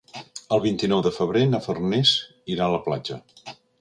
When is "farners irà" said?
1.65-2.67